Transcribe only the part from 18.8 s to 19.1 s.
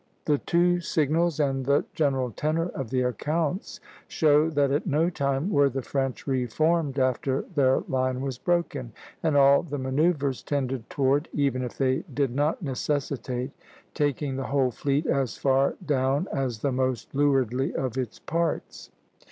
(D).